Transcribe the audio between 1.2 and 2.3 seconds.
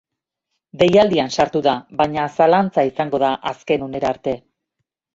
sartu da, baina